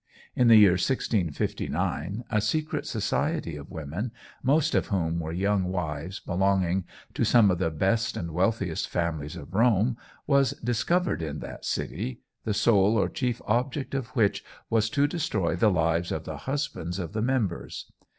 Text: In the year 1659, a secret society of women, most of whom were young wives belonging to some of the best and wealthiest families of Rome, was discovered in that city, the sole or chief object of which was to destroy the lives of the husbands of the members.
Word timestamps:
In 0.35 0.47
the 0.47 0.55
year 0.55 0.71
1659, 0.81 2.23
a 2.31 2.41
secret 2.41 2.87
society 2.87 3.55
of 3.55 3.69
women, 3.69 4.11
most 4.41 4.73
of 4.73 4.87
whom 4.87 5.19
were 5.19 5.31
young 5.31 5.65
wives 5.65 6.19
belonging 6.19 6.85
to 7.13 7.23
some 7.23 7.51
of 7.51 7.59
the 7.59 7.69
best 7.69 8.17
and 8.17 8.31
wealthiest 8.31 8.89
families 8.89 9.35
of 9.35 9.53
Rome, 9.53 9.97
was 10.25 10.53
discovered 10.53 11.21
in 11.21 11.37
that 11.41 11.65
city, 11.65 12.21
the 12.45 12.53
sole 12.55 12.97
or 12.97 13.09
chief 13.09 13.43
object 13.45 13.93
of 13.93 14.07
which 14.15 14.43
was 14.71 14.89
to 14.89 15.05
destroy 15.05 15.55
the 15.55 15.69
lives 15.69 16.11
of 16.11 16.23
the 16.25 16.35
husbands 16.49 16.97
of 16.97 17.13
the 17.13 17.21
members. 17.21 17.91